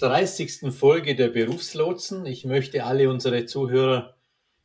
[0.00, 0.72] 30.
[0.72, 2.24] Folge der Berufslotsen.
[2.24, 4.14] Ich möchte alle unsere Zuhörer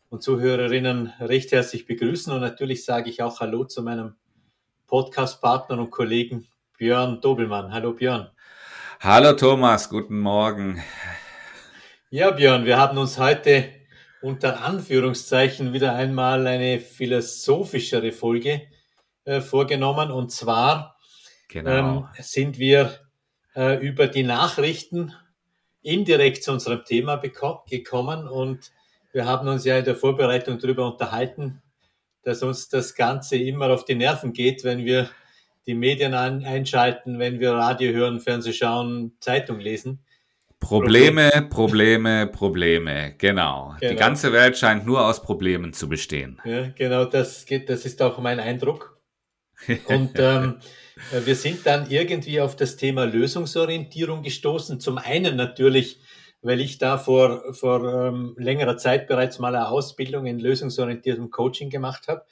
[0.08, 4.16] und Zuhörerinnen recht herzlich begrüßen und natürlich sage ich auch Hallo zu meinem
[4.88, 6.48] Podcast-Partner und Kollegen
[6.78, 7.74] Björn Dobelmann.
[7.74, 8.30] Hallo Björn.
[9.02, 10.82] Hallo Thomas, guten Morgen.
[12.10, 13.66] Ja Björn, wir haben uns heute
[14.22, 18.62] unter Anführungszeichen wieder einmal eine philosophischere Folge
[19.26, 20.98] äh, vorgenommen und zwar
[21.50, 21.72] genau.
[21.72, 23.00] ähm, sind wir
[23.54, 25.14] äh, über die Nachrichten
[25.86, 28.72] indirekt zu unserem Thema gekommen und
[29.14, 31.62] wir haben uns ja in der Vorbereitung darüber unterhalten,
[32.24, 35.10] dass uns das Ganze immer auf die Nerven geht, wenn wir
[35.68, 40.00] die Medien an, einschalten, wenn wir Radio hören, Fernseh schauen, Zeitung lesen.
[40.60, 43.76] Probleme, Probleme, Probleme, genau.
[43.80, 43.92] genau.
[43.92, 46.42] Die ganze Welt scheint nur aus Problemen zu bestehen.
[46.44, 48.95] Ja, genau, das geht, das ist auch mein Eindruck.
[49.88, 50.60] Und ähm,
[51.12, 54.80] äh, wir sind dann irgendwie auf das Thema Lösungsorientierung gestoßen.
[54.80, 56.00] Zum einen natürlich,
[56.42, 61.70] weil ich da vor, vor ähm, längerer Zeit bereits mal eine Ausbildung in lösungsorientiertem Coaching
[61.70, 62.26] gemacht habe,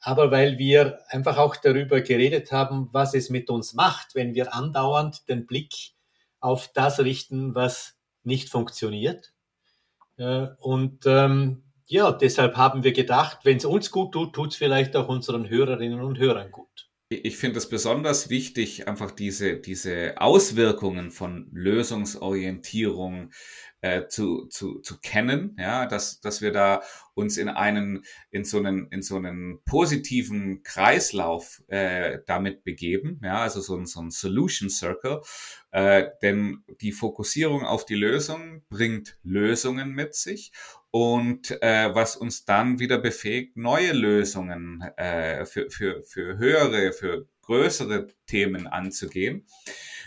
[0.00, 4.54] aber weil wir einfach auch darüber geredet haben, was es mit uns macht, wenn wir
[4.54, 5.92] andauernd den Blick
[6.40, 9.32] auf das richten, was nicht funktioniert.
[10.16, 14.56] Äh, und ähm, ja, deshalb haben wir gedacht, wenn es uns gut tut, tut es
[14.56, 16.88] vielleicht auch unseren Hörerinnen und Hörern gut.
[17.08, 23.32] Ich finde es besonders wichtig, einfach diese, diese Auswirkungen von Lösungsorientierung
[23.80, 26.82] äh, zu, zu, zu kennen, ja, dass, dass wir da
[27.14, 33.40] uns in einen, in so einen, in so einen positiven Kreislauf äh, damit begeben, ja,
[33.40, 35.22] also so ein, so ein Solution Circle,
[35.72, 40.52] äh, denn die Fokussierung auf die Lösung bringt Lösungen mit sich
[40.90, 47.28] und äh, was uns dann wieder befähigt, neue Lösungen äh, für, für, für höhere, für
[47.42, 49.46] größere Themen anzugehen.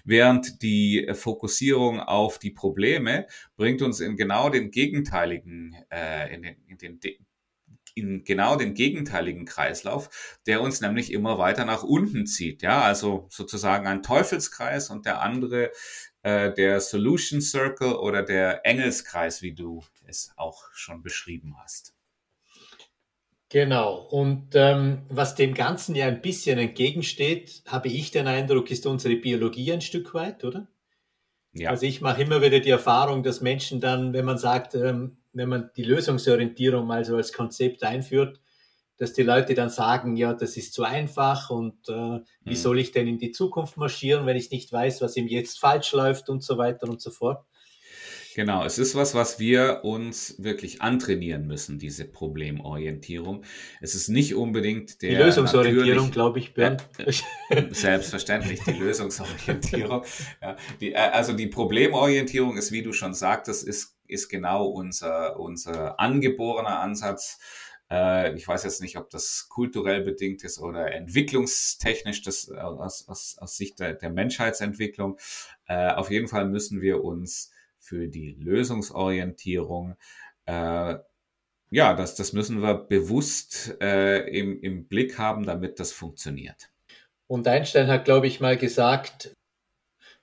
[0.06, 6.56] Während die Fokussierung auf die Probleme bringt uns in genau den gegenteiligen, äh, in den,
[6.68, 7.00] in den
[7.96, 12.64] in genau den gegenteiligen Kreislauf, der uns nämlich immer weiter nach unten zieht.
[12.64, 15.72] Ja, also sozusagen ein Teufelskreis und der andere
[16.24, 21.94] äh, der Solution Circle oder der Engelskreis, wie du es auch schon beschrieben hast.
[23.50, 23.98] Genau.
[23.98, 29.16] Und ähm, was dem Ganzen ja ein bisschen entgegensteht, habe ich den Eindruck, ist unsere
[29.16, 30.68] Biologie ein Stück weit, oder?
[31.54, 31.70] Ja.
[31.70, 35.50] Also ich mache immer wieder die Erfahrung, dass Menschen dann, wenn man sagt, ähm, wenn
[35.50, 38.40] man die Lösungsorientierung mal so als Konzept einführt,
[38.98, 42.56] dass die Leute dann sagen, ja, das ist zu einfach und äh, wie mhm.
[42.56, 45.92] soll ich denn in die Zukunft marschieren, wenn ich nicht weiß, was ihm jetzt falsch
[45.94, 47.46] läuft und so weiter und so fort.
[48.36, 53.44] Genau, es ist was, was wir uns wirklich antrainieren müssen, diese Problemorientierung.
[53.80, 55.10] Es ist nicht unbedingt der.
[55.12, 56.78] Die Lösungsorientierung, glaube ich, Ben.
[56.98, 57.14] Äh,
[57.72, 60.04] selbstverständlich, die Lösungsorientierung.
[60.42, 65.40] Ja, die, äh, also die Problemorientierung ist, wie du schon sagtest, ist, ist genau unser,
[65.40, 67.40] unser angeborener Ansatz
[67.92, 73.08] äh, ich weiß jetzt nicht, ob das kulturell bedingt ist oder entwicklungstechnisch das äh, aus,
[73.08, 75.20] aus, aus Sicht der, der Menschheitsentwicklung.
[75.68, 77.52] Äh, auf jeden Fall müssen wir uns
[77.84, 79.96] für die Lösungsorientierung
[80.46, 80.96] äh,
[81.74, 86.70] ja, das, das müssen wir bewusst äh, im, im Blick haben, damit das funktioniert.
[87.26, 89.34] Und Einstein hat, glaube ich, mal gesagt,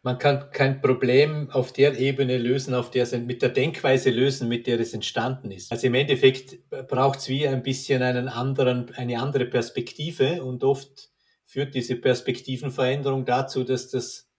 [0.02, 4.48] man kann kein Problem auf der Ebene lösen, auf der es mit der Denkweise lösen,
[4.48, 5.72] mit der es entstanden ist.
[5.72, 11.10] Also im Endeffekt braucht es wie ein bisschen einen anderen, eine andere Perspektive und oft
[11.44, 14.29] führt diese Perspektivenveränderung dazu, dass das,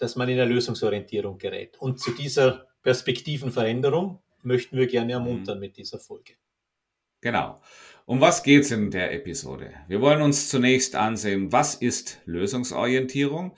[0.00, 1.76] dass man in der Lösungsorientierung gerät.
[1.78, 5.60] Und zu dieser Perspektivenveränderung möchten wir gerne ermuntern mhm.
[5.60, 6.34] mit dieser Folge.
[7.20, 7.60] Genau.
[8.06, 9.74] Um was geht's in der Episode?
[9.86, 13.56] Wir wollen uns zunächst ansehen, was ist Lösungsorientierung?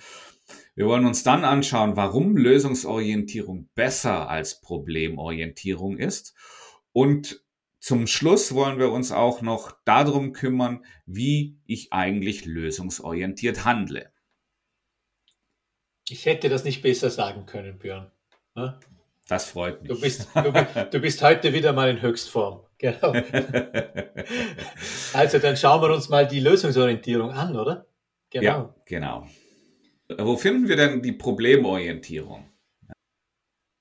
[0.75, 6.35] Wir wollen uns dann anschauen, warum Lösungsorientierung besser als Problemorientierung ist.
[6.93, 7.45] Und
[7.79, 14.12] zum Schluss wollen wir uns auch noch darum kümmern, wie ich eigentlich lösungsorientiert handle.
[16.13, 18.11] Ich hätte das nicht besser sagen können, Björn.
[18.55, 18.79] Ne?
[19.29, 19.91] Das freut mich.
[19.91, 20.53] Du bist, du,
[20.91, 22.61] du bist heute wieder mal in Höchstform.
[22.77, 23.13] Genau.
[25.15, 27.87] also dann schauen wir uns mal die Lösungsorientierung an, oder?
[28.29, 28.45] Genau.
[28.45, 29.27] Ja, genau.
[30.19, 32.45] Wo finden wir denn die Problemorientierung?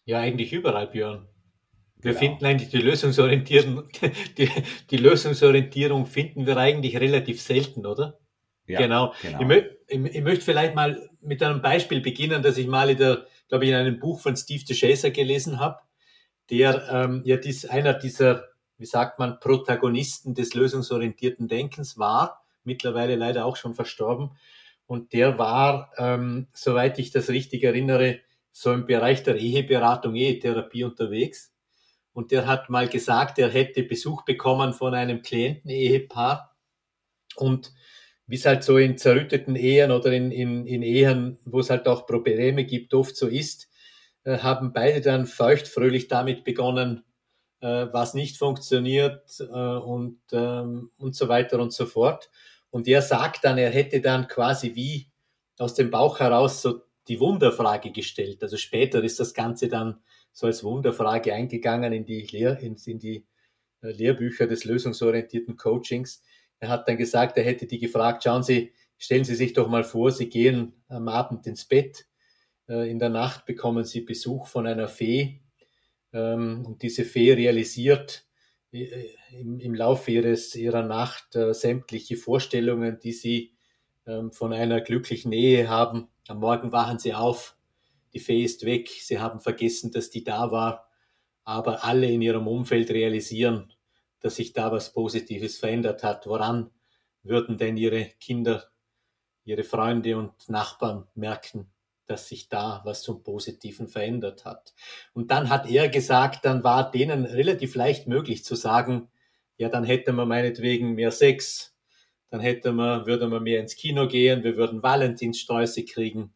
[0.05, 1.27] Ja, eigentlich überall, Björn.
[1.97, 2.19] Wir genau.
[2.19, 3.89] finden eigentlich die Lösungsorientierung,
[4.37, 4.49] die,
[4.89, 8.20] die Lösungsorientierung finden wir eigentlich relativ selten, oder?
[8.71, 9.13] Ja, genau.
[9.21, 9.51] genau.
[9.51, 13.25] Ich, ich, ich, möchte vielleicht mal mit einem Beispiel beginnen, das ich mal in der,
[13.47, 15.79] glaube ich, in einem Buch von Steve DeShazer gelesen habe,
[16.50, 18.45] der ähm, ja dies, einer dieser,
[18.77, 24.31] wie sagt man, Protagonisten des lösungsorientierten Denkens war, mittlerweile leider auch schon verstorben.
[24.85, 28.19] Und der war, ähm, soweit ich das richtig erinnere,
[28.51, 31.53] so im Bereich der Eheberatung, Ehetherapie unterwegs.
[32.13, 36.56] Und der hat mal gesagt, er hätte Besuch bekommen von einem Klienten-Ehepaar.
[37.35, 37.74] Und
[38.31, 41.85] wie es halt so in zerrütteten Ehen oder in, in, in Ehen, wo es halt
[41.85, 43.67] auch Probleme gibt, oft so ist,
[44.23, 47.03] äh, haben beide dann feuchtfröhlich damit begonnen,
[47.59, 52.29] äh, was nicht funktioniert äh, und, ähm, und so weiter und so fort.
[52.69, 55.11] Und er sagt dann, er hätte dann quasi wie
[55.57, 58.41] aus dem Bauch heraus so die Wunderfrage gestellt.
[58.43, 59.99] Also später ist das Ganze dann
[60.31, 63.25] so als Wunderfrage eingegangen in die, Lehr in, in die
[63.81, 66.23] Lehrbücher des lösungsorientierten Coachings.
[66.61, 69.83] Er hat dann gesagt, er hätte die gefragt, schauen Sie, stellen Sie sich doch mal
[69.83, 72.05] vor, Sie gehen am Abend ins Bett,
[72.69, 75.41] äh, in der Nacht bekommen Sie Besuch von einer Fee
[76.13, 78.27] ähm, und diese Fee realisiert
[78.71, 83.55] äh, im, Laufe ihres, ihrer Nacht sämtliche Vorstellungen, die Sie
[84.05, 86.09] ähm, von einer glücklichen Ehe haben.
[86.27, 87.57] Am Morgen wachen Sie auf,
[88.13, 90.87] die Fee ist weg, Sie haben vergessen, dass die da war,
[91.43, 93.73] aber alle in Ihrem Umfeld realisieren,
[94.21, 96.27] dass sich da was Positives verändert hat.
[96.27, 96.69] Woran
[97.23, 98.65] würden denn Ihre Kinder,
[99.44, 101.71] Ihre Freunde und Nachbarn merken,
[102.06, 104.73] dass sich da was zum Positiven verändert hat?
[105.13, 109.09] Und dann hat er gesagt, dann war denen relativ leicht möglich zu sagen,
[109.57, 111.75] ja, dann hätte man meinetwegen mehr Sex,
[112.29, 116.33] dann hätte man, würde man mehr ins Kino gehen, wir würden Valentinssträuße kriegen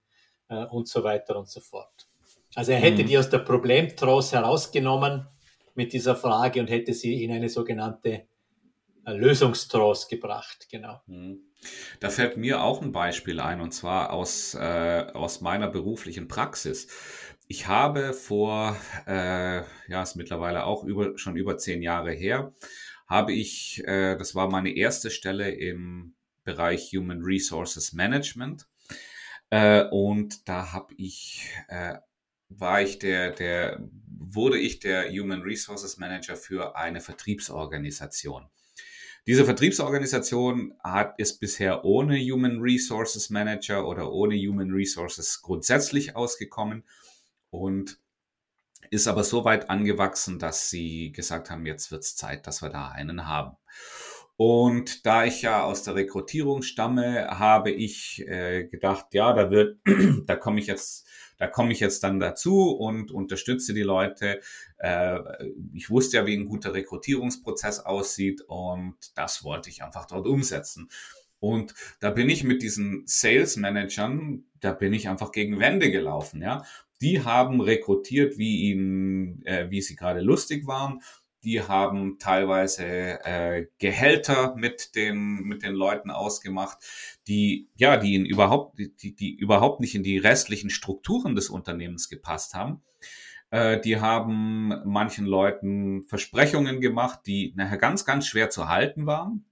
[0.50, 2.08] äh, und so weiter und so fort.
[2.54, 3.08] Also er hätte mhm.
[3.08, 5.28] die aus der Problemtrance herausgenommen
[5.76, 8.28] mit dieser Frage und hätte sie in eine sogenannte
[9.06, 11.02] äh, Lösungstrance gebracht, genau.
[11.06, 11.40] Mhm.
[12.00, 16.88] Da fällt mir auch ein Beispiel ein, und zwar aus, äh, aus meiner beruflichen Praxis.
[17.48, 18.76] Ich habe vor,
[19.08, 22.54] äh, ja, ist mittlerweile auch über, schon über zehn Jahre her,
[23.08, 28.68] habe ich, äh, das war meine erste Stelle im Bereich Human Resources Management.
[29.52, 31.96] Äh, und da habe ich, äh,
[32.50, 38.50] war ich der, der, wurde ich der Human Resources Manager für eine Vertriebsorganisation.
[39.28, 46.84] Diese Vertriebsorganisation hat, ist bisher ohne Human Resources Manager oder ohne Human Resources grundsätzlich ausgekommen
[47.50, 48.00] und
[48.92, 52.70] ist aber so weit angewachsen, dass sie gesagt haben, jetzt wird es Zeit, dass wir
[52.70, 53.58] da einen haben.
[54.38, 59.80] Und da ich ja aus der Rekrutierung stamme, habe ich äh, gedacht, ja, da wird,
[60.26, 61.08] da komme ich jetzt,
[61.38, 64.42] da komme ich jetzt dann dazu und unterstütze die Leute.
[64.78, 65.20] Äh,
[65.74, 70.90] ich wusste ja, wie ein guter Rekrutierungsprozess aussieht und das wollte ich einfach dort umsetzen.
[71.40, 76.42] Und da bin ich mit diesen Sales Managern, da bin ich einfach gegen Wände gelaufen,
[76.42, 76.64] ja.
[77.02, 81.02] Die haben rekrutiert, wie ihnen, äh, wie sie gerade lustig waren.
[81.46, 82.86] Die haben teilweise
[83.24, 86.80] äh, Gehälter mit den mit den Leuten ausgemacht,
[87.28, 92.10] die ja, die ihnen überhaupt, die, die überhaupt nicht in die restlichen Strukturen des Unternehmens
[92.10, 92.82] gepasst haben.
[93.52, 99.46] Äh, die haben manchen Leuten Versprechungen gemacht, die nachher ganz, ganz schwer zu halten waren.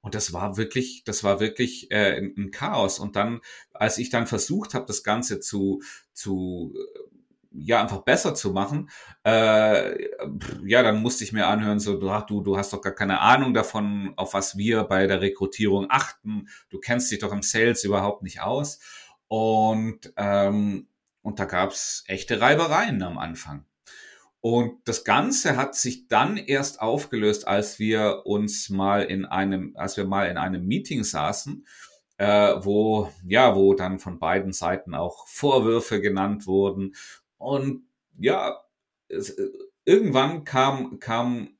[0.00, 2.98] Und das war wirklich, das war wirklich äh, ein, Chaos.
[2.98, 3.40] Und dann,
[3.72, 5.82] als ich dann versucht habe, das Ganze zu,
[6.12, 6.74] zu
[7.58, 8.90] ja einfach besser zu machen,
[9.24, 10.04] äh,
[10.64, 13.54] ja, dann musste ich mir anhören, so du, du, du hast doch gar keine Ahnung
[13.54, 16.48] davon, auf was wir bei der Rekrutierung achten.
[16.70, 18.78] Du kennst dich doch im Sales überhaupt nicht aus.
[19.28, 20.88] Und ähm,
[21.26, 23.64] und da gab's echte Reibereien am Anfang.
[24.40, 29.96] Und das Ganze hat sich dann erst aufgelöst, als wir uns mal in einem, als
[29.96, 31.66] wir mal in einem Meeting saßen,
[32.18, 36.94] äh, wo, ja, wo dann von beiden Seiten auch Vorwürfe genannt wurden.
[37.38, 37.86] Und
[38.18, 38.60] ja,
[39.08, 39.36] es,
[39.84, 41.56] irgendwann kam, kam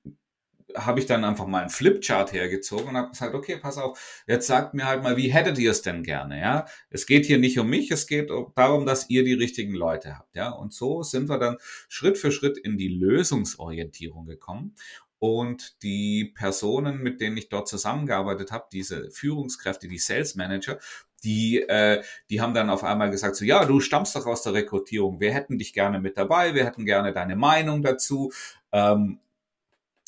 [0.76, 4.47] habe ich dann einfach mal einen Flipchart hergezogen und habe gesagt, okay, pass auf, jetzt
[4.47, 6.66] sagt mir halt mal, wie hättet ihr es denn gerne, ja?
[6.90, 10.35] Es geht hier nicht um mich, es geht darum, dass ihr die richtigen Leute habt,
[10.37, 10.50] ja?
[10.50, 11.56] Und so sind wir dann
[11.88, 14.75] Schritt für Schritt in die Lösungsorientierung gekommen.
[15.18, 20.78] Und die Personen, mit denen ich dort zusammengearbeitet habe, diese Führungskräfte, die Sales Manager,
[21.25, 24.54] die, äh, die haben dann auf einmal gesagt, so ja, du stammst doch aus der
[24.54, 28.32] Rekrutierung, wir hätten dich gerne mit dabei, wir hätten gerne deine Meinung dazu.
[28.73, 29.18] Ähm,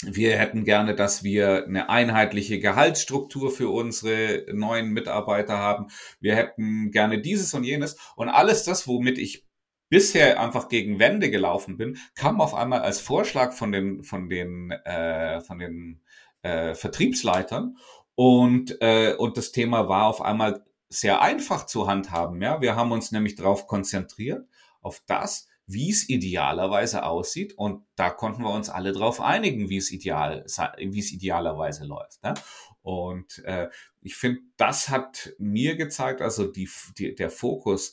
[0.02, 5.88] wir hätten gerne, dass wir eine einheitliche Gehaltsstruktur für unsere neuen Mitarbeiter haben.
[6.20, 7.96] Wir hätten gerne dieses und jenes.
[8.14, 9.48] Und alles das, womit ich
[9.88, 14.70] bisher einfach gegen Wände gelaufen bin, kam auf einmal als Vorschlag von den von den
[14.70, 16.00] äh, von den
[16.42, 17.76] äh, Vertriebsleitern
[18.14, 22.40] und äh, und das Thema war auf einmal sehr einfach zu handhaben.
[22.40, 24.46] Ja, wir haben uns nämlich darauf konzentriert
[24.80, 29.76] auf das, wie es idealerweise aussieht und da konnten wir uns alle darauf einigen, wie
[29.76, 30.46] es ideal
[30.78, 32.22] wie es idealerweise läuft.
[32.22, 32.34] Ne?
[32.80, 33.68] Und äh,
[34.00, 37.92] ich finde, das hat mir gezeigt, also die, die, der Fokus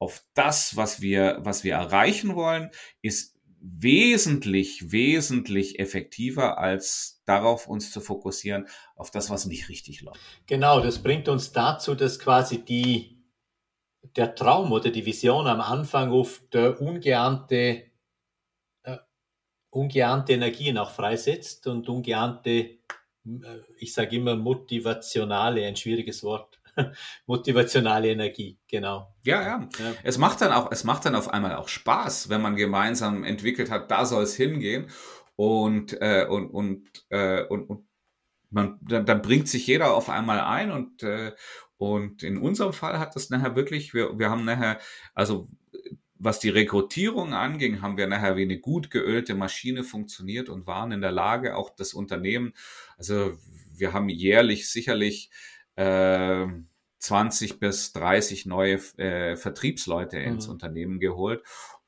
[0.00, 2.70] auf das, was wir, was wir erreichen wollen,
[3.02, 3.31] ist
[3.62, 8.66] wesentlich, wesentlich effektiver, als darauf uns zu fokussieren,
[8.96, 10.20] auf das, was nicht richtig läuft.
[10.46, 13.22] Genau, das bringt uns dazu, dass quasi die,
[14.16, 17.84] der Traum oder die Vision am Anfang oft äh, ungeahnte,
[18.82, 18.96] äh,
[19.70, 22.78] ungeahnte Energien auch freisetzt und ungeahnte, äh,
[23.78, 26.60] ich sage immer motivationale, ein schwieriges Wort,
[27.26, 29.14] motivationale Energie, genau.
[29.22, 29.94] Ja, ja, ja.
[30.02, 33.70] Es macht dann auch, es macht dann auf einmal auch Spaß, wenn man gemeinsam entwickelt
[33.70, 34.88] hat, da soll es hingehen
[35.36, 37.86] und, äh, und, und, äh, und, und
[38.50, 41.32] man, dann, dann bringt sich jeder auf einmal ein und, äh,
[41.76, 44.78] und in unserem Fall hat das nachher wirklich, wir, wir haben nachher,
[45.14, 45.48] also
[46.22, 50.92] was die Rekrutierung anging, haben wir nachher wie eine gut geölte Maschine funktioniert und waren
[50.92, 52.52] in der Lage, auch das Unternehmen,
[52.96, 53.36] also
[53.74, 55.30] wir haben jährlich sicherlich
[55.76, 56.46] äh,
[56.98, 60.24] 20 bis 30 neue äh, Vertriebsleute mhm.
[60.24, 61.42] ins Unternehmen geholt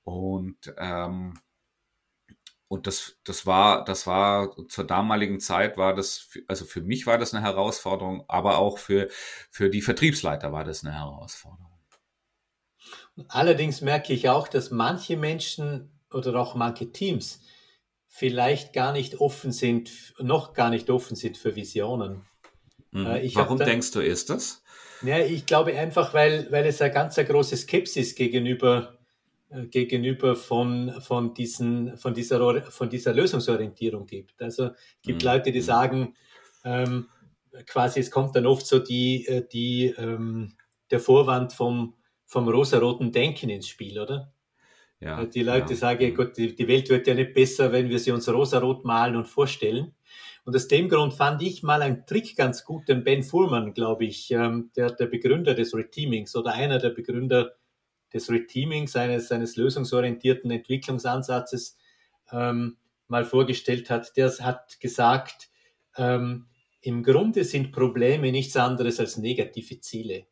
[0.04, 1.34] und ähm,
[2.68, 7.18] und das, das war, das war zur damaligen Zeit war das, also für mich war
[7.18, 9.08] das eine Herausforderung, aber auch für,
[9.50, 11.70] für die Vertriebsleiter war das eine Herausforderung.
[13.28, 17.42] Allerdings merke ich auch, dass manche Menschen oder auch manche Teams
[18.08, 22.26] vielleicht gar nicht offen sind, noch gar nicht offen sind für Visionen.
[22.94, 23.06] Mhm.
[23.06, 24.62] Äh, Warum dann, denkst du, ist das?
[25.02, 28.98] Ja, ich glaube einfach, weil, weil es eine ganz eine große Skepsis gegenüber,
[29.50, 34.40] äh, gegenüber von, von, diesen, von, dieser, von dieser Lösungsorientierung gibt.
[34.40, 35.28] Also es gibt mhm.
[35.28, 35.64] Leute, die mhm.
[35.64, 36.14] sagen,
[36.64, 37.08] ähm,
[37.66, 40.54] quasi es kommt dann oft so die, äh, die, ähm,
[40.90, 44.32] der Vorwand vom, vom rosaroten Denken ins Spiel, oder?
[45.00, 45.76] Ja, die Leute ja.
[45.76, 46.14] sagen, mhm.
[46.14, 49.26] Gott, die, die Welt wird ja nicht besser, wenn wir sie uns rosarot malen und
[49.26, 49.92] vorstellen.
[50.44, 54.04] Und aus dem Grund fand ich mal einen Trick ganz gut, den Ben Fuhrmann, glaube
[54.04, 57.54] ich, ähm, der, der Begründer des Reteamings oder einer der Begründer
[58.12, 61.78] des Reteamings, eines, eines lösungsorientierten Entwicklungsansatzes,
[62.30, 62.76] ähm,
[63.08, 64.16] mal vorgestellt hat.
[64.16, 65.50] Der hat gesagt,
[65.96, 66.46] ähm,
[66.80, 70.26] im Grunde sind Probleme nichts anderes als negative Ziele.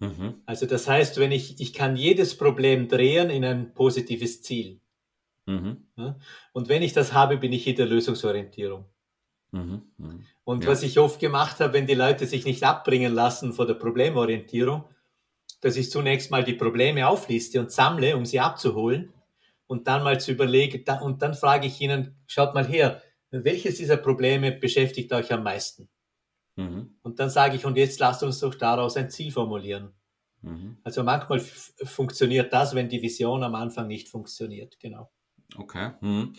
[0.00, 0.42] Mhm.
[0.46, 4.80] Also das heißt, wenn ich, ich kann jedes Problem drehen in ein positives Ziel.
[5.46, 5.86] Mhm.
[6.52, 8.86] Und wenn ich das habe, bin ich in der Lösungsorientierung.
[9.54, 10.14] Mhm, mh.
[10.42, 10.70] Und ja.
[10.70, 14.84] was ich oft gemacht habe, wenn die Leute sich nicht abbringen lassen von der Problemorientierung,
[15.60, 19.12] dass ich zunächst mal die Probleme aufliste und sammle, um sie abzuholen
[19.66, 23.96] und dann mal zu überlegen, und dann frage ich ihnen, schaut mal her, welches dieser
[23.96, 25.88] Probleme beschäftigt euch am meisten?
[26.56, 26.96] Mhm.
[27.02, 29.92] Und dann sage ich, und jetzt lasst uns doch daraus ein Ziel formulieren.
[30.42, 30.78] Mhm.
[30.82, 35.10] Also manchmal funktioniert das, wenn die Vision am Anfang nicht funktioniert, genau.
[35.56, 35.92] Okay.
[36.00, 36.32] Hm.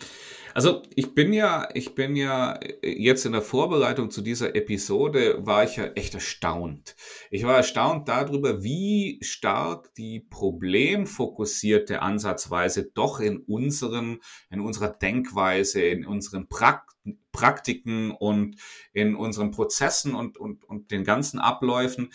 [0.52, 5.46] Also ich bin ja, ich bin ja äh, jetzt in der Vorbereitung zu dieser Episode
[5.46, 6.96] war ich ja echt erstaunt.
[7.30, 14.18] Ich war erstaunt darüber, wie stark die problemfokussierte Ansatzweise doch in unseren,
[14.50, 16.90] in unserer Denkweise, in unseren Prakt
[17.30, 18.56] Praktiken und
[18.92, 22.12] in unseren Prozessen und, und, und den ganzen Abläufen,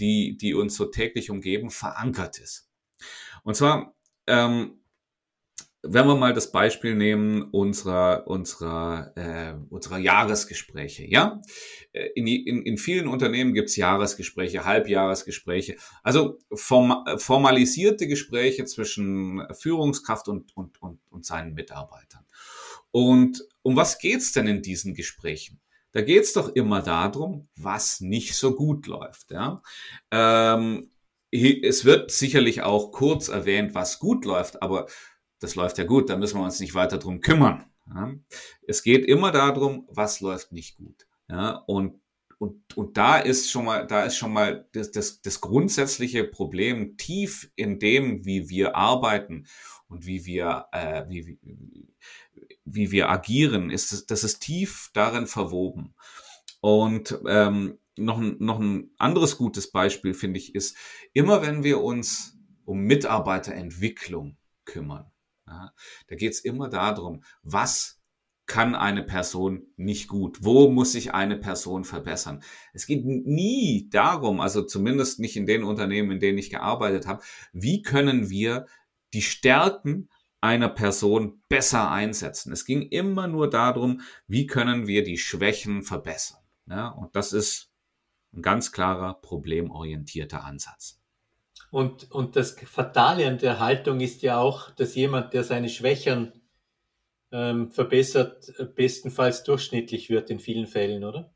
[0.00, 2.68] die, die uns so täglich umgeben, verankert ist.
[3.44, 3.94] Und zwar,
[4.26, 4.81] ähm,
[5.82, 11.40] wenn wir mal das Beispiel nehmen unserer unserer äh, unserer Jahresgespräche, ja,
[11.92, 20.28] äh, in, in, in vielen Unternehmen gibt's Jahresgespräche, Halbjahresgespräche, also form, formalisierte Gespräche zwischen Führungskraft
[20.28, 22.24] und und und, und seinen Mitarbeitern.
[22.92, 25.60] Und um was geht's denn in diesen Gesprächen?
[25.92, 29.30] Da geht's doch immer darum, was nicht so gut läuft.
[29.30, 29.62] Ja?
[30.10, 30.90] Ähm,
[31.30, 34.86] es wird sicherlich auch kurz erwähnt, was gut läuft, aber
[35.42, 37.64] das läuft ja gut, da müssen wir uns nicht weiter drum kümmern.
[37.92, 38.14] Ja.
[38.66, 41.06] Es geht immer darum, was läuft nicht gut.
[41.28, 41.62] Ja.
[41.66, 42.00] Und,
[42.38, 46.96] und, und da ist schon mal, da ist schon mal das, das, das grundsätzliche Problem
[46.96, 49.46] tief in dem, wie wir arbeiten
[49.88, 51.88] und wie wir, äh, wie, wie,
[52.64, 55.94] wie wir agieren, ist das, das ist tief darin verwoben.
[56.60, 60.76] Und ähm, noch, ein, noch ein anderes gutes Beispiel, finde ich, ist,
[61.12, 65.11] immer wenn wir uns um Mitarbeiterentwicklung kümmern,
[65.46, 65.72] ja,
[66.06, 68.00] da geht es immer darum, was
[68.46, 70.38] kann eine Person nicht gut?
[70.42, 72.42] Wo muss sich eine Person verbessern?
[72.72, 77.22] Es geht nie darum, also zumindest nicht in den Unternehmen, in denen ich gearbeitet habe,
[77.52, 78.66] wie können wir
[79.14, 80.08] die Stärken
[80.40, 82.52] einer Person besser einsetzen.
[82.52, 86.40] Es ging immer nur darum, wie können wir die Schwächen verbessern.
[86.66, 87.70] Ja, und das ist
[88.34, 91.01] ein ganz klarer problemorientierter Ansatz.
[91.72, 96.32] Und, und das Fatale an der Haltung ist ja auch, dass jemand, der seine Schwächen
[97.32, 101.32] ähm, verbessert, bestenfalls durchschnittlich wird in vielen Fällen, oder?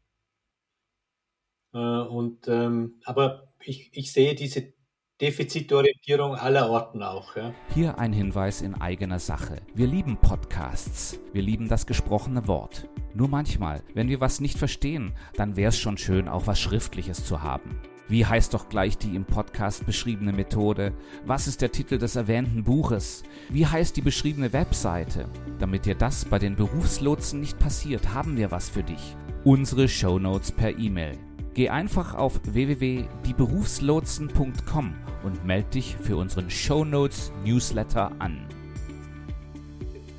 [1.72, 4.74] Äh, und, ähm, aber ich, ich sehe diese
[5.22, 7.34] Defizitorientierung aller Orten auch.
[7.34, 7.54] Ja.
[7.72, 9.62] Hier ein Hinweis in eigener Sache.
[9.74, 11.18] Wir lieben Podcasts.
[11.32, 12.90] Wir lieben das gesprochene Wort.
[13.14, 17.24] Nur manchmal, wenn wir was nicht verstehen, dann wäre es schon schön, auch was Schriftliches
[17.24, 17.80] zu haben.
[18.08, 20.92] Wie heißt doch gleich die im Podcast beschriebene Methode?
[21.24, 23.24] Was ist der Titel des erwähnten Buches?
[23.48, 25.28] Wie heißt die beschriebene Webseite?
[25.58, 29.16] Damit dir das bei den Berufslotsen nicht passiert, haben wir was für dich.
[29.42, 31.18] Unsere Shownotes per E-Mail.
[31.54, 34.94] Geh einfach auf www.dieberufslotsen.com
[35.24, 38.46] und melde dich für unseren Shownotes Newsletter an.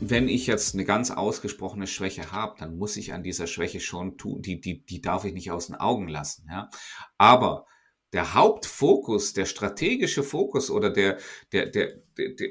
[0.02, 4.18] Wenn ich jetzt eine ganz ausgesprochene Schwäche habe, dann muss ich an dieser Schwäche schon
[4.18, 6.50] tun, die, die, die darf ich nicht aus den Augen lassen.
[6.50, 6.70] Ja?
[7.18, 7.66] Aber
[8.14, 11.18] der Hauptfokus, der strategische Fokus oder der,
[11.52, 12.50] der, der, der, der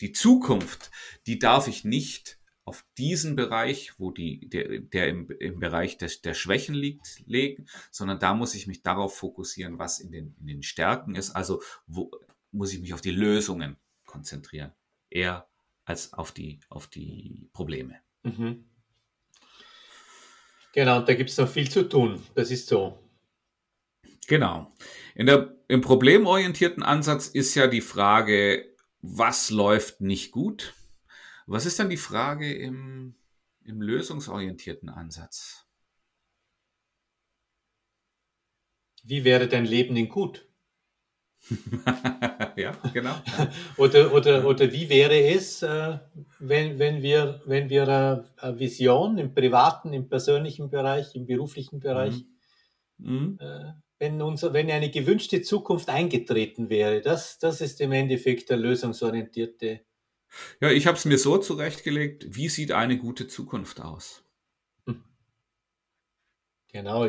[0.00, 0.90] die Zukunft,
[1.26, 6.20] die darf ich nicht auf diesen Bereich, wo die, der, der im, im Bereich des,
[6.20, 10.46] der Schwächen liegt, legen, sondern da muss ich mich darauf fokussieren, was in den, in
[10.48, 11.30] den Stärken ist.
[11.30, 12.10] Also wo
[12.50, 14.72] muss ich mich auf die Lösungen konzentrieren,
[15.10, 15.48] eher
[15.84, 18.00] als auf die, auf die Probleme.
[18.24, 18.64] Mhm.
[20.72, 22.20] Genau, da gibt es noch viel zu tun.
[22.34, 22.98] Das ist so.
[24.26, 24.72] Genau.
[25.14, 30.74] In der, Im problemorientierten Ansatz ist ja die Frage, was läuft nicht gut?
[31.46, 33.14] Was ist dann die Frage im,
[33.64, 35.66] im lösungsorientierten Ansatz?
[39.04, 40.48] Wie wäre dein Leben denn gut?
[42.56, 43.14] ja, genau.
[43.76, 45.98] oder, oder, oder wie wäre es, äh,
[46.40, 51.78] wenn, wenn wir, wenn wir äh, eine Vision im privaten, im persönlichen Bereich, im beruflichen
[51.78, 52.24] Bereich,
[52.98, 53.38] mhm.
[53.38, 53.82] mhm.
[53.98, 59.80] Wenn, unser, wenn eine gewünschte Zukunft eingetreten wäre, das, das ist im Endeffekt der lösungsorientierte
[60.60, 64.24] ja, ich habe es mir so zurechtgelegt, wie sieht eine gute Zukunft aus?
[64.86, 65.02] Hm.
[66.68, 67.08] Genau,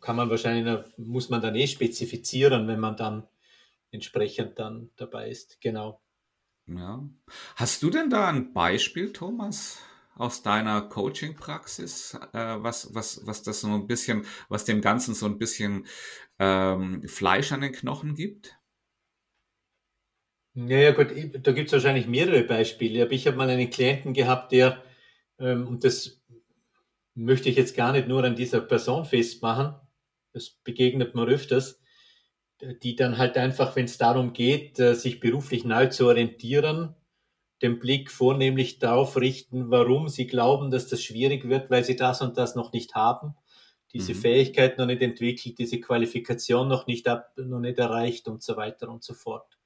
[0.00, 3.28] kann man wahrscheinlich, muss man dann eh spezifizieren, wenn man dann
[3.90, 5.60] entsprechend dann dabei ist.
[5.60, 6.00] Genau.
[6.66, 7.08] Ja.
[7.56, 9.78] Hast du denn da ein Beispiel, Thomas,
[10.16, 15.26] aus deiner Coaching-Praxis, äh, was, was, was das so ein bisschen, was dem Ganzen so
[15.26, 15.86] ein bisschen
[16.38, 18.58] ähm, Fleisch an den Knochen gibt?
[20.54, 21.08] Naja gut,
[21.42, 24.82] da gibt es wahrscheinlich mehrere Beispiele, aber ich habe mal einen Klienten gehabt, der,
[25.38, 26.22] ähm, und das
[27.14, 29.74] möchte ich jetzt gar nicht nur an dieser Person festmachen,
[30.34, 31.80] das begegnet man öfters,
[32.82, 36.94] die dann halt einfach, wenn es darum geht, äh, sich beruflich neu zu orientieren,
[37.62, 42.20] den Blick vornehmlich darauf richten, warum sie glauben, dass das schwierig wird, weil sie das
[42.20, 43.34] und das noch nicht haben,
[43.92, 44.18] diese mhm.
[44.18, 48.88] Fähigkeit noch nicht entwickelt, diese Qualifikation noch nicht ab, noch nicht erreicht und so weiter
[48.88, 49.58] und so fort.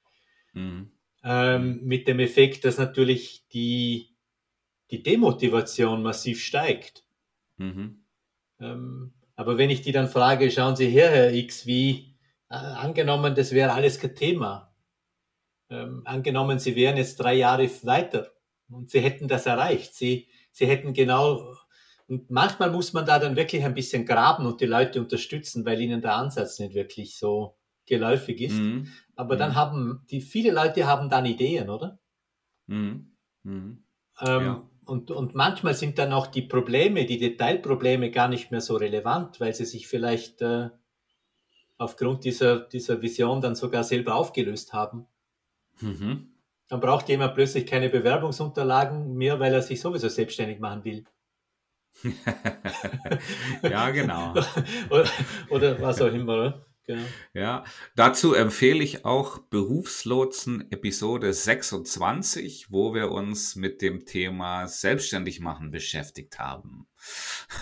[0.53, 0.91] Mhm.
[1.23, 4.15] Ähm, mit dem Effekt, dass natürlich die,
[4.91, 7.03] die Demotivation massiv steigt.
[7.57, 8.03] Mhm.
[8.59, 12.15] Ähm, aber wenn ich die dann frage, schauen Sie her, Herr X, wie
[12.49, 14.66] äh, angenommen, das wäre alles kein Thema.
[15.69, 18.31] Ähm, angenommen, Sie wären jetzt drei Jahre weiter
[18.69, 19.95] und Sie hätten das erreicht.
[19.95, 21.55] Sie, Sie hätten genau,
[22.07, 25.81] und manchmal muss man da dann wirklich ein bisschen graben und die Leute unterstützen, weil
[25.81, 28.57] ihnen der Ansatz nicht wirklich so geläufig ist.
[28.57, 28.87] Mhm.
[29.15, 29.39] Aber mhm.
[29.39, 31.99] dann haben die, viele Leute haben dann Ideen, oder?
[32.67, 33.11] Mhm.
[33.43, 33.83] mhm.
[34.19, 34.69] Ähm, ja.
[34.85, 39.39] und, und manchmal sind dann auch die Probleme, die Detailprobleme gar nicht mehr so relevant,
[39.39, 40.69] weil sie sich vielleicht äh,
[41.77, 45.05] aufgrund dieser, dieser Vision dann sogar selber aufgelöst haben.
[45.81, 46.31] Mhm.
[46.69, 51.05] Dann braucht jemand plötzlich keine Bewerbungsunterlagen mehr, weil er sich sowieso selbstständig machen will.
[53.63, 54.33] ja, genau.
[54.89, 55.09] oder,
[55.49, 56.33] oder was auch immer.
[56.33, 56.65] Oder?
[56.87, 57.03] Genau.
[57.33, 57.65] Ja,
[57.97, 65.71] dazu empfehle ich auch Berufslotsen Episode 26, wo wir uns mit dem Thema Selbstständig machen
[65.71, 66.87] beschäftigt haben.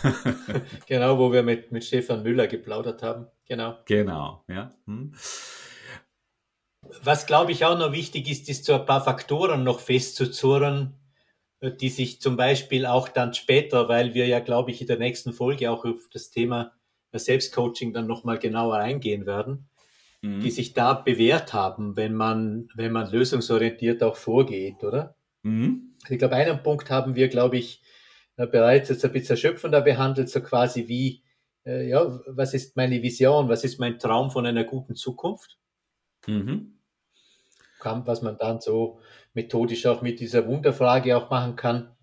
[0.88, 3.25] genau, wo wir mit, mit Stefan Müller geplaudert haben.
[3.47, 3.80] Genau.
[3.86, 4.71] Genau, ja.
[4.86, 5.15] Hm.
[7.03, 10.93] Was glaube ich auch noch wichtig ist, ist so ein paar Faktoren noch festzuzurren,
[11.61, 15.33] die sich zum Beispiel auch dann später, weil wir ja, glaube ich, in der nächsten
[15.33, 16.73] Folge auch auf das Thema
[17.13, 19.69] Selbstcoaching dann nochmal genauer eingehen werden,
[20.21, 20.41] mhm.
[20.41, 25.15] die sich da bewährt haben, wenn man, wenn man lösungsorientiert auch vorgeht, oder?
[25.43, 25.95] Mhm.
[26.09, 27.81] Ich glaube, einen Punkt haben wir, glaube ich,
[28.37, 31.23] äh, bereits jetzt ein bisschen erschöpfender behandelt, so quasi wie,
[31.65, 35.57] äh, ja, was ist meine Vision, was ist mein Traum von einer guten Zukunft?
[36.27, 36.74] Mhm.
[37.85, 38.99] Kann, was man dann so
[39.35, 41.95] methodisch auch mit dieser Wunderfrage auch machen kann.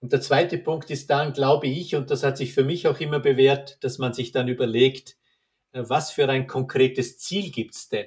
[0.00, 3.00] Und der zweite Punkt ist dann, glaube ich, und das hat sich für mich auch
[3.00, 5.16] immer bewährt, dass man sich dann überlegt,
[5.72, 8.06] äh, was für ein konkretes Ziel gibt's denn?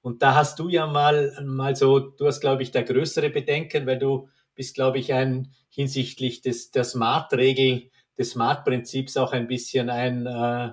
[0.00, 3.86] Und da hast du ja mal, mal so, du hast, glaube ich, da größere Bedenken,
[3.86, 9.90] weil du bist, glaube ich, ein hinsichtlich des, der Smart-Regel, des Smart-Prinzips auch ein bisschen
[9.90, 10.68] ein, äh,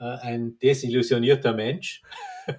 [0.00, 2.02] äh ein desillusionierter Mensch.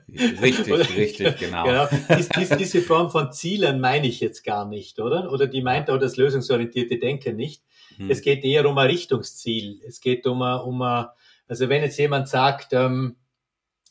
[0.10, 1.64] Richtig, richtig, genau.
[1.66, 1.88] genau.
[2.18, 5.32] Dies, dies, diese Form von Zielen meine ich jetzt gar nicht, oder?
[5.32, 7.64] Oder die meint auch das lösungsorientierte Denken nicht.
[7.98, 8.10] Hm.
[8.10, 9.82] Es geht eher um ein Richtungsziel.
[9.88, 11.08] Es geht um ein, um ein
[11.48, 13.18] also wenn jetzt jemand sagt, ähm,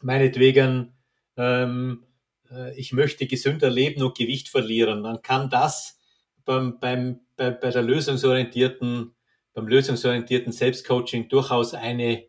[0.03, 0.95] meinetwegen,
[1.37, 2.05] ähm,
[2.51, 6.01] äh, ich möchte gesünder leben und Gewicht verlieren, dann kann das
[6.45, 9.15] beim, beim, bei, bei der lösungsorientierten,
[9.53, 12.25] beim lösungsorientierten Selbstcoaching durchaus eine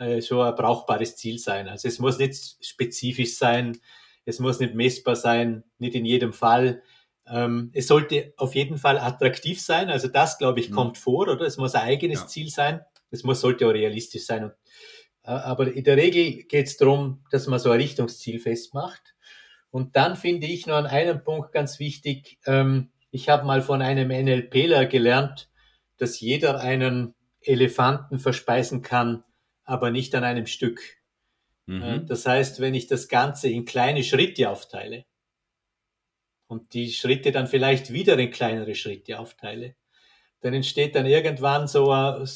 [0.00, 1.68] äh, so ein brauchbares Ziel sein.
[1.68, 3.78] Also es muss nicht spezifisch sein,
[4.24, 6.82] es muss nicht messbar sein, nicht in jedem Fall.
[7.26, 9.90] Ähm, es sollte auf jeden Fall attraktiv sein.
[9.90, 10.74] Also das, glaube ich, mhm.
[10.74, 11.46] kommt vor, oder?
[11.46, 12.26] Es muss ein eigenes ja.
[12.26, 12.80] Ziel sein.
[13.10, 14.44] Es muss, sollte auch realistisch sein.
[14.44, 14.52] Und,
[15.24, 19.14] äh, aber in der Regel geht es darum, dass man so ein Richtungsziel festmacht.
[19.70, 22.38] Und dann finde ich noch an einem Punkt ganz wichtig.
[22.46, 25.50] Ähm, ich habe mal von einem NLPler gelernt,
[25.98, 29.24] dass jeder einen Elefanten verspeisen kann,
[29.70, 30.80] aber nicht an einem Stück.
[31.66, 31.82] Mhm.
[31.82, 35.04] Äh, das heißt, wenn ich das Ganze in kleine Schritte aufteile
[36.48, 39.76] und die Schritte dann vielleicht wieder in kleinere Schritte aufteile,
[40.40, 41.92] dann entsteht dann irgendwann so,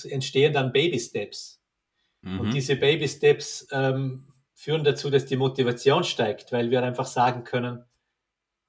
[0.09, 1.61] entstehen dann Baby Steps.
[2.21, 2.41] Mhm.
[2.41, 7.43] Und diese Baby Steps ähm, führen dazu, dass die Motivation steigt, weil wir einfach sagen
[7.43, 7.85] können,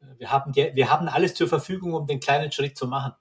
[0.01, 3.13] äh, wir haben, die, wir haben alles zur Verfügung, um den kleinen Schritt zu machen.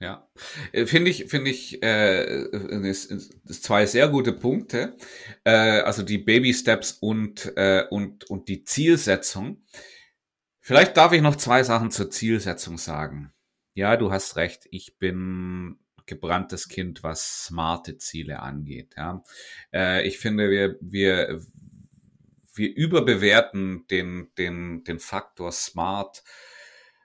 [0.00, 0.28] Ja,
[0.72, 2.46] äh, finde ich, finde ich, äh,
[2.88, 4.96] ist, ist zwei sehr gute Punkte.
[5.44, 9.62] Äh, also die Baby Steps und äh, und und die Zielsetzung.
[10.60, 13.32] Vielleicht darf ich noch zwei Sachen zur Zielsetzung sagen.
[13.74, 14.66] Ja, du hast recht.
[14.70, 18.94] Ich bin gebranntes Kind, was smarte Ziele angeht.
[18.96, 19.22] Ja,
[19.72, 21.40] äh, ich finde, wir wir
[22.54, 26.24] wir überbewerten den den den Faktor smart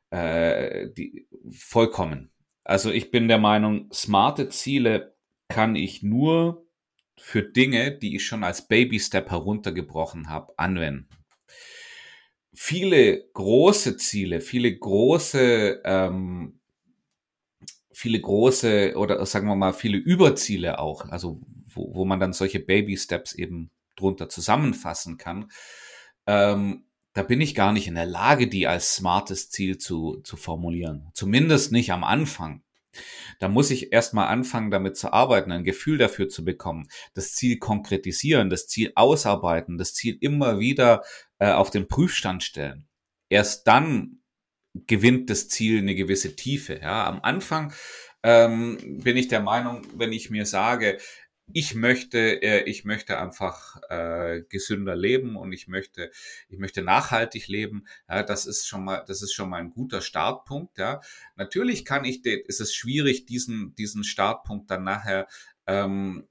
[0.09, 2.31] äh, die vollkommen
[2.69, 5.15] also ich bin der Meinung, smarte Ziele
[5.47, 6.67] kann ich nur
[7.17, 11.09] für Dinge, die ich schon als Baby-Step heruntergebrochen habe, anwenden.
[12.53, 16.59] Viele große Ziele, viele große, ähm,
[17.91, 21.41] viele große oder sagen wir mal viele Überziele auch, also
[21.73, 25.51] wo, wo man dann solche Baby-Steps eben drunter zusammenfassen kann,
[26.27, 30.37] ähm, da bin ich gar nicht in der Lage, die als smartes Ziel zu, zu
[30.37, 31.09] formulieren.
[31.13, 32.63] Zumindest nicht am Anfang.
[33.39, 37.57] Da muss ich erstmal anfangen, damit zu arbeiten, ein Gefühl dafür zu bekommen, das Ziel
[37.57, 41.03] konkretisieren, das Ziel ausarbeiten, das Ziel immer wieder
[41.37, 42.87] äh, auf den Prüfstand stellen.
[43.29, 44.21] Erst dann
[44.73, 46.79] gewinnt das Ziel eine gewisse Tiefe.
[46.81, 47.73] Ja, am Anfang
[48.23, 50.97] ähm, bin ich der Meinung, wenn ich mir sage,
[51.53, 56.11] ich möchte, äh, ich möchte einfach äh, gesünder leben und ich möchte,
[56.49, 57.85] ich möchte nachhaltig leben.
[58.07, 60.77] Ja, das ist schon mal, das ist schon mal ein guter Startpunkt.
[60.77, 61.01] Ja,
[61.35, 65.27] natürlich kann ich, ist es schwierig, diesen diesen Startpunkt dann nachher
[65.67, 66.27] ähm,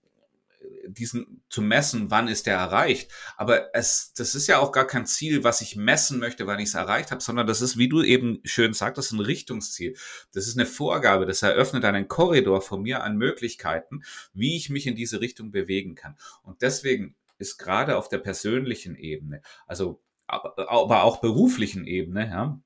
[0.92, 3.10] diesen zu messen, wann ist der erreicht.
[3.36, 6.68] Aber es, das ist ja auch gar kein Ziel, was ich messen möchte, wann ich
[6.68, 9.96] es erreicht habe, sondern das ist, wie du eben schön sagtest, ein Richtungsziel.
[10.32, 14.86] Das ist eine Vorgabe, das eröffnet einen Korridor von mir an Möglichkeiten, wie ich mich
[14.86, 16.16] in diese Richtung bewegen kann.
[16.42, 22.60] Und deswegen ist gerade auf der persönlichen Ebene, also aber, auch beruflichen Ebene, ja,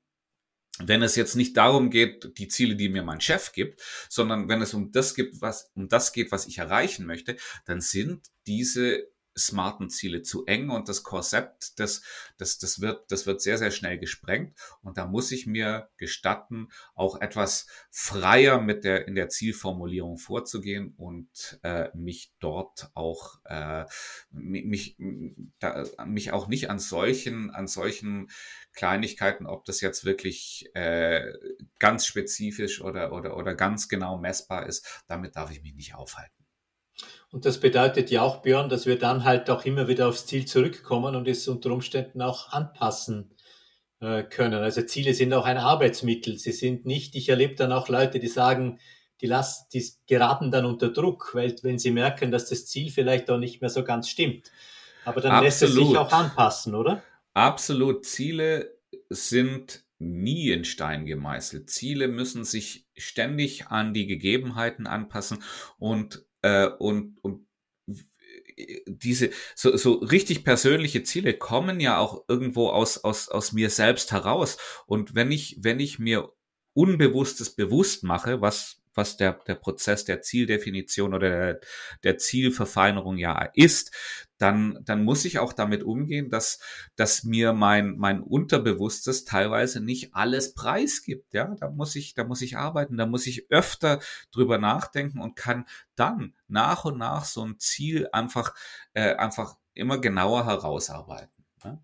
[0.79, 4.61] wenn es jetzt nicht darum geht, die Ziele, die mir mein Chef gibt, sondern wenn
[4.61, 9.07] es um das gibt, was, um das geht, was ich erreichen möchte, dann sind diese
[9.37, 12.03] smarten Ziele zu eng und das Konzept, das,
[12.37, 16.69] das, das, wird, das wird sehr, sehr schnell gesprengt und da muss ich mir gestatten,
[16.95, 23.85] auch etwas freier mit der, in der Zielformulierung vorzugehen und äh, mich dort auch, äh,
[24.31, 24.97] mich,
[25.59, 28.29] da, mich auch nicht an solchen, an solchen
[28.73, 31.33] Kleinigkeiten, ob das jetzt wirklich äh,
[31.79, 36.42] ganz spezifisch oder, oder, oder ganz genau messbar ist, damit darf ich mich nicht aufhalten.
[37.33, 40.45] Und das bedeutet ja auch, Björn, dass wir dann halt auch immer wieder aufs Ziel
[40.45, 43.33] zurückkommen und es unter Umständen auch anpassen
[44.01, 44.61] äh, können.
[44.61, 46.37] Also Ziele sind auch ein Arbeitsmittel.
[46.37, 48.77] Sie sind nicht, ich erlebe dann auch Leute, die sagen,
[49.19, 53.31] die, lassen, die geraten dann unter Druck, weil wenn sie merken, dass das Ziel vielleicht
[53.31, 54.51] auch nicht mehr so ganz stimmt.
[55.03, 55.45] Aber dann Absolut.
[55.45, 57.01] lässt es sich auch anpassen, oder?
[57.33, 58.05] Absolut.
[58.05, 58.77] Ziele
[59.09, 61.67] sind nie in Stein gemeißelt.
[61.71, 65.41] Ziele müssen sich ständig an die Gegebenheiten anpassen
[65.79, 67.47] und äh, und, und
[68.87, 74.11] diese so, so richtig persönliche Ziele kommen ja auch irgendwo aus, aus, aus mir selbst
[74.11, 74.57] heraus.
[74.85, 76.31] Und wenn ich, wenn ich mir
[76.73, 81.59] Unbewusstes bewusst mache, was, was der, der Prozess der Zieldefinition oder der,
[82.03, 83.91] der Zielverfeinerung ja ist,
[84.43, 86.59] dann, dann muss ich auch damit umgehen, dass,
[86.97, 91.33] dass mir mein, mein Unterbewusstes teilweise nicht alles preisgibt.
[91.33, 94.01] Ja, da muss ich, da muss ich arbeiten, da muss ich öfter
[94.31, 98.53] drüber nachdenken und kann dann nach und nach so ein Ziel einfach,
[98.93, 101.45] äh, einfach immer genauer herausarbeiten.
[101.63, 101.81] Ja?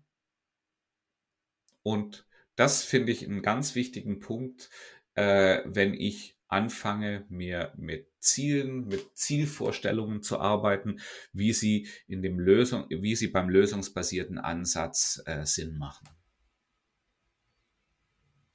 [1.82, 4.68] Und das finde ich einen ganz wichtigen Punkt,
[5.14, 11.00] äh, wenn ich anfange, mir mit Zielen, mit Zielvorstellungen zu arbeiten,
[11.32, 16.08] wie sie in dem Lösung, wie sie beim lösungsbasierten Ansatz äh, Sinn machen.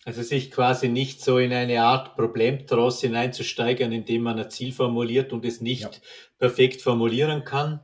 [0.03, 5.34] Also sich quasi nicht so in eine Art Problemtross hineinzusteigern, indem man ein Ziel formuliert
[5.34, 5.89] und es nicht ja.
[6.38, 7.79] perfekt formulieren kann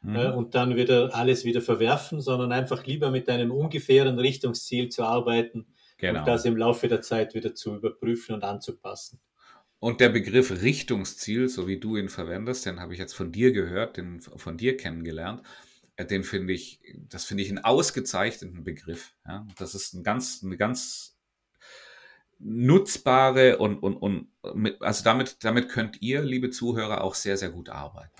[0.00, 0.16] mhm.
[0.16, 5.04] äh, und dann wieder alles wieder verwerfen, sondern einfach lieber mit einem ungefähren Richtungsziel zu
[5.04, 5.66] arbeiten
[5.98, 6.20] genau.
[6.20, 9.20] und das im Laufe der Zeit wieder zu überprüfen und anzupassen.
[9.78, 13.52] Und der Begriff Richtungsziel, so wie du ihn verwendest, den habe ich jetzt von dir
[13.52, 15.42] gehört, den von dir kennengelernt.
[15.96, 19.14] Äh, den finde ich, das finde ich einen ausgezeichneten Begriff.
[19.26, 21.16] Ja, das ist ein ganz, eine ganz
[22.38, 27.50] nutzbare und, und, und mit, also damit, damit könnt ihr, liebe Zuhörer, auch sehr, sehr
[27.50, 28.12] gut arbeiten.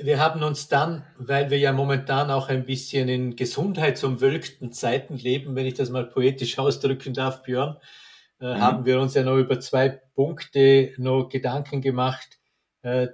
[0.00, 5.56] Wir haben uns dann, weil wir ja momentan auch ein bisschen in gesundheitsumwölkten Zeiten leben,
[5.56, 7.78] wenn ich das mal poetisch ausdrücken darf, Björn,
[8.52, 8.60] mhm.
[8.60, 12.38] haben wir uns ja noch über zwei Punkte noch Gedanken gemacht,
[12.82, 13.08] äh,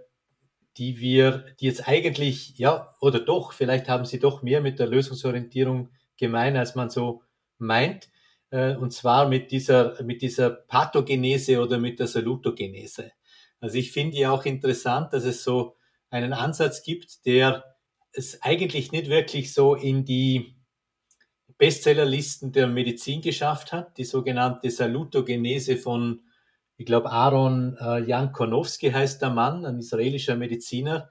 [0.76, 4.86] die wir, die jetzt eigentlich, ja, oder doch, vielleicht haben sie doch mehr mit der
[4.86, 7.22] Lösungsorientierung gemein, als man so
[7.58, 8.08] meint.
[8.50, 13.12] Äh, und zwar mit dieser, mit dieser Pathogenese oder mit der Salutogenese.
[13.60, 15.76] Also ich finde ja auch interessant, dass es so
[16.08, 17.64] einen Ansatz gibt, der
[18.12, 20.59] es eigentlich nicht wirklich so in die
[21.60, 26.22] Bestsellerlisten der Medizin geschafft hat, die sogenannte Salutogenese von,
[26.78, 31.10] ich glaube, Aaron äh, Jan Konowski heißt der Mann, ein israelischer Mediziner,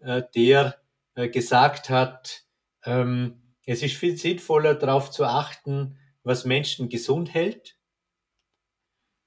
[0.00, 0.76] äh, der
[1.14, 2.44] äh, gesagt hat,
[2.84, 7.78] ähm, es ist viel sinnvoller darauf zu achten, was Menschen gesund hält,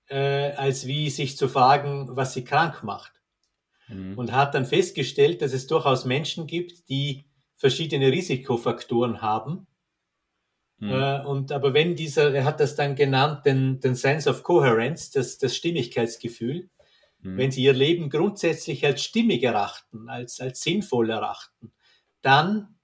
[0.10, 3.14] äh, als wie sich zu fragen, was sie krank macht.
[3.88, 4.16] Mhm.
[4.16, 9.66] Und hat dann festgestellt, dass es durchaus Menschen gibt, die verschiedene Risikofaktoren haben
[10.82, 10.90] Mhm.
[10.90, 15.12] Äh, und aber wenn dieser, er hat das dann genannt, den, den Sense of Coherence,
[15.12, 16.70] das, das Stimmigkeitsgefühl,
[17.22, 17.38] mhm.
[17.38, 21.72] wenn sie ihr Leben grundsätzlich als stimmig erachten, als, als sinnvoll erachten,
[22.24, 22.80] dann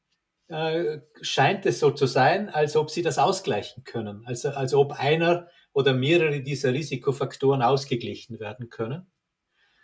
[0.48, 4.94] äh, scheint es so zu sein, als ob sie das ausgleichen können, also als ob
[4.94, 9.08] einer oder mehrere dieser Risikofaktoren ausgeglichen werden können.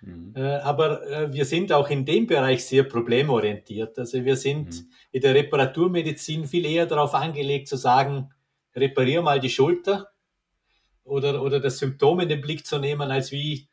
[0.04, 0.34] Mhm.
[0.36, 3.98] Äh, aber äh, wir sind auch in dem Bereich sehr problemorientiert.
[3.98, 4.92] Also wir sind mhm.
[5.12, 8.30] in der Reparaturmedizin viel eher darauf angelegt zu sagen,
[8.76, 10.12] reparier mal die Schulter
[11.04, 13.70] oder, oder das Symptom in den Blick zu nehmen, als wie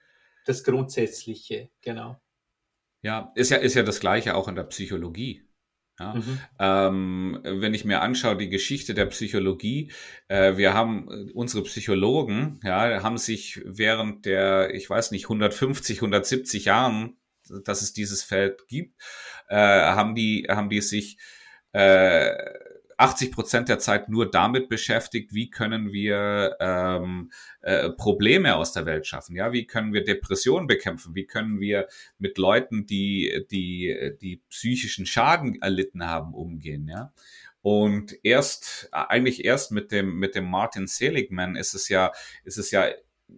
[0.46, 1.70] das Grundsätzliche.
[1.80, 2.20] Genau.
[3.02, 5.42] Ja, ist ja, ist ja das Gleiche auch in der Psychologie.
[6.00, 6.40] Ja, mhm.
[6.58, 9.92] ähm, wenn ich mir anschaue, die Geschichte der Psychologie,
[10.28, 15.98] äh, wir haben äh, unsere Psychologen, ja, haben sich während der, ich weiß nicht, 150,
[15.98, 17.18] 170 Jahren,
[17.64, 18.98] dass es dieses Feld gibt,
[19.48, 21.18] äh, haben die, haben die sich
[21.72, 22.34] äh,
[23.00, 27.30] 80 Prozent der Zeit nur damit beschäftigt, wie können wir ähm,
[27.62, 31.88] äh, Probleme aus der Welt schaffen, ja, wie können wir Depressionen bekämpfen, wie können wir
[32.18, 37.12] mit Leuten, die die die psychischen Schaden erlitten haben, umgehen, ja.
[37.62, 42.12] Und erst eigentlich erst mit dem mit dem Martin Seligman ist es ja
[42.44, 42.88] ist es ja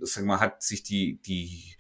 [0.01, 1.77] sag mal hat sich die die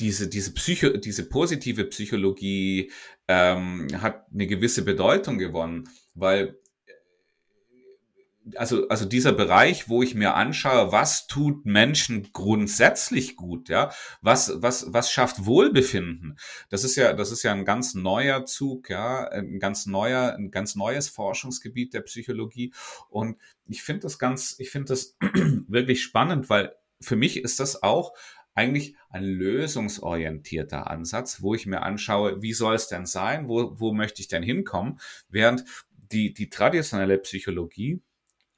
[0.00, 2.92] diese, diese, Psycho, diese positive Psychologie
[3.26, 5.88] ähm, hat eine gewisse Bedeutung gewonnen,
[6.20, 6.58] weil
[8.56, 14.62] also, also dieser Bereich, wo ich mir anschaue, was tut Menschen grundsätzlich gut, ja, was,
[14.62, 16.38] was, was schafft Wohlbefinden?
[16.70, 20.50] Das ist ja, das ist ja ein ganz neuer Zug, ja, ein ganz neuer, ein
[20.50, 22.72] ganz neues Forschungsgebiet der Psychologie.
[23.08, 25.16] Und ich finde das ganz, ich finde das
[25.68, 28.12] wirklich spannend, weil für mich ist das auch
[28.54, 33.92] eigentlich ein lösungsorientierter Ansatz, wo ich mir anschaue, wie soll es denn sein, wo, wo
[33.92, 35.64] möchte ich denn hinkommen, während
[36.12, 38.02] die, die traditionelle Psychologie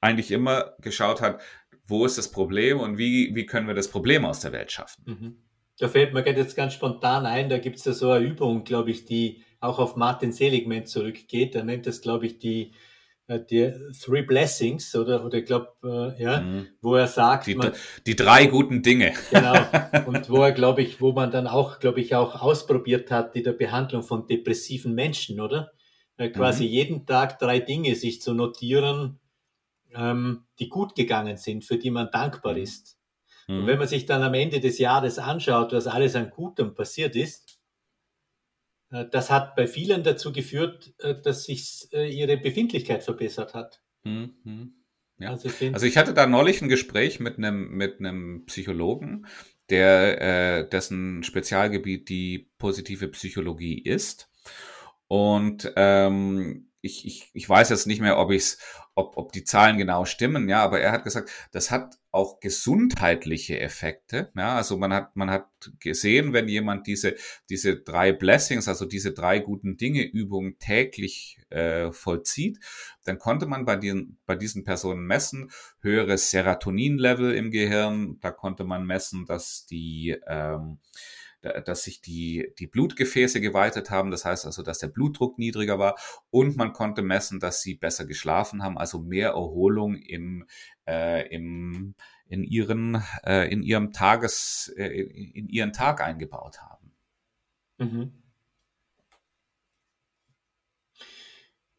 [0.00, 1.40] eigentlich immer geschaut hat,
[1.84, 5.04] wo ist das Problem und wie, wie können wir das Problem aus der Welt schaffen.
[5.06, 5.36] Mhm.
[5.78, 8.90] Da fällt mir jetzt ganz spontan ein, da gibt es ja so eine Übung, glaube
[8.90, 11.54] ich, die auch auf Martin Seligman zurückgeht.
[11.54, 12.72] Er nennt das, glaube ich, die
[13.30, 16.66] äh, die Three Blessings oder, oder ich glaube, äh, ja, mhm.
[16.82, 17.72] wo er sagt, die, man,
[18.06, 19.12] die drei guten Dinge.
[19.30, 19.54] Genau.
[20.06, 23.44] Und wo er, glaube ich, wo man dann auch, glaube ich, auch ausprobiert hat in
[23.44, 25.70] der Behandlung von depressiven Menschen, oder?
[26.20, 26.70] Äh, quasi mhm.
[26.70, 29.18] jeden Tag drei Dinge sich zu notieren,
[29.94, 32.62] ähm, die gut gegangen sind, für die man dankbar mhm.
[32.62, 32.98] ist.
[33.48, 33.60] Mhm.
[33.60, 37.16] Und wenn man sich dann am Ende des Jahres anschaut, was alles an Gutem passiert
[37.16, 37.58] ist,
[38.90, 43.80] äh, das hat bei vielen dazu geführt, äh, dass sich äh, ihre Befindlichkeit verbessert hat.
[44.04, 44.74] Mhm.
[45.18, 45.30] Ja.
[45.30, 49.26] Also, also, ich hatte da neulich ein Gespräch mit einem, mit einem Psychologen,
[49.70, 54.30] der, äh, dessen Spezialgebiet die positive Psychologie ist.
[55.12, 58.58] Und ähm, ich, ich, ich weiß jetzt nicht mehr, ob ich's,
[58.94, 63.58] ob, ob die Zahlen genau stimmen, ja, aber er hat gesagt, das hat auch gesundheitliche
[63.58, 64.30] Effekte.
[64.36, 65.48] Ja, also man hat, man hat
[65.80, 67.16] gesehen, wenn jemand diese,
[67.48, 72.60] diese drei Blessings, also diese drei guten Dinge Übungen täglich äh, vollzieht,
[73.04, 78.62] dann konnte man bei, den, bei diesen Personen messen, höheres Serotonin-Level im Gehirn, da konnte
[78.62, 80.78] man messen, dass die ähm,
[81.40, 85.98] dass sich die, die Blutgefäße geweitet haben, das heißt also, dass der Blutdruck niedriger war
[86.30, 90.46] und man konnte messen, dass sie besser geschlafen haben, also mehr Erholung im,
[90.86, 91.94] äh, im,
[92.28, 96.92] in, ihren, äh, in ihrem Tages, äh, in ihren Tag eingebaut haben.
[97.78, 98.12] Mhm.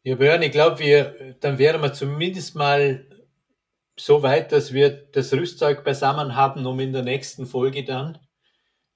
[0.04, 3.06] Ja, Björn, ich glaube, wir, dann wären wir zumindest mal
[3.96, 8.18] so weit, dass wir das Rüstzeug beisammen haben, um in der nächsten Folge dann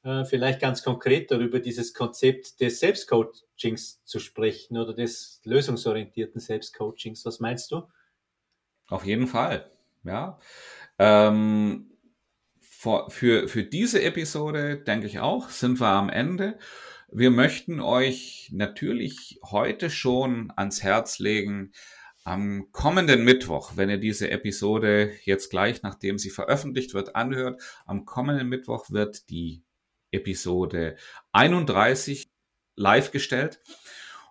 [0.07, 7.25] äh, vielleicht ganz konkret darüber dieses Konzept des Selbstcoachings zu sprechen oder des lösungsorientierten Selbstcoachings.
[7.27, 7.83] Was meinst du?
[8.89, 9.69] Auf jeden Fall,
[10.05, 10.39] ja.
[11.01, 11.91] Ähm,
[12.61, 16.57] für, für, für diese Episode, denke ich auch, sind wir am Ende.
[17.11, 21.73] Wir möchten euch natürlich heute schon ans Herz legen,
[22.23, 28.05] am kommenden Mittwoch, wenn ihr diese Episode jetzt gleich, nachdem sie veröffentlicht wird, anhört, am
[28.05, 29.63] kommenden Mittwoch wird die
[30.11, 30.97] Episode
[31.33, 32.29] 31
[32.77, 33.61] live gestellt.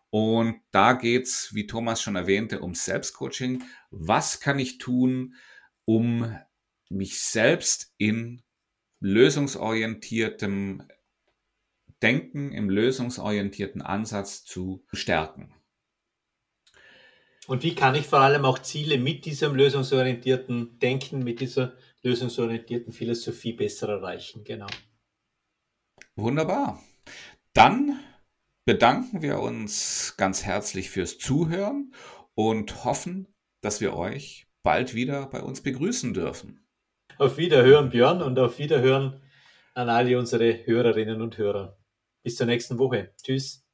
[0.10, 3.64] Und da geht's, wie Thomas schon erwähnte, um Selbstcoaching.
[3.90, 5.36] Was kann ich tun,
[5.84, 6.38] um
[6.90, 8.42] mich selbst in
[9.02, 10.84] lösungsorientiertem
[12.02, 15.54] Denken, im lösungsorientierten Ansatz zu stärken?
[17.48, 22.92] Und wie kann ich vor allem auch Ziele mit diesem lösungsorientierten Denken, mit dieser lösungsorientierten
[22.92, 24.44] Philosophie besser erreichen?
[24.44, 24.68] Genau.
[26.16, 26.82] Wunderbar.
[27.54, 28.00] Dann
[28.66, 31.94] bedanken wir uns ganz herzlich fürs Zuhören
[32.34, 33.28] und hoffen,
[33.62, 36.66] dass wir euch bald wieder bei uns begrüßen dürfen.
[37.18, 39.22] Auf Wiederhören, Björn, und auf Wiederhören
[39.74, 41.78] an alle unsere Hörerinnen und Hörer.
[42.24, 43.14] Bis zur nächsten Woche.
[43.22, 43.66] Tschüss.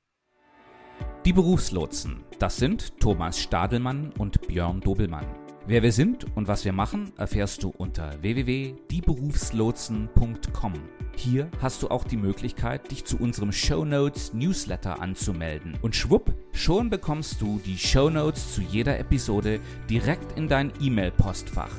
[1.26, 5.41] Die Berufslotsen, das sind Thomas Stadelmann und Björn Dobelmann.
[5.68, 10.74] Wer wir sind und was wir machen, erfährst du unter www.dieberufslotsen.com.
[11.16, 15.78] Hier hast du auch die Möglichkeit, dich zu unserem Show Notes Newsletter anzumelden.
[15.84, 21.70] Und schwupp, schon bekommst du die Show Notes zu jeder Episode direkt in dein E-Mail-Postfach.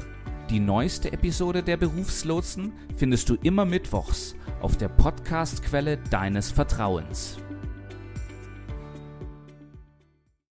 [0.49, 7.39] Die neueste Episode der Berufslotsen findest du immer mittwochs auf der Podcast-Quelle deines Vertrauens.